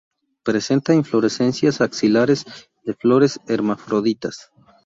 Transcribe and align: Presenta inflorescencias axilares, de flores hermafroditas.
Presenta 0.43 0.95
inflorescencias 0.95 1.79
axilares, 1.79 2.43
de 2.85 2.95
flores 2.95 3.39
hermafroditas. 3.47 4.49